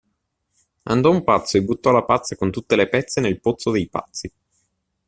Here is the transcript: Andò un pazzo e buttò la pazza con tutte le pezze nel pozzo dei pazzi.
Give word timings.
Andò 0.85 1.11
un 1.11 1.23
pazzo 1.23 1.57
e 1.57 1.61
buttò 1.63 1.91
la 1.91 2.01
pazza 2.03 2.35
con 2.35 2.49
tutte 2.49 2.75
le 2.75 2.89
pezze 2.89 3.21
nel 3.21 3.39
pozzo 3.39 3.69
dei 3.69 3.87
pazzi. 3.87 4.33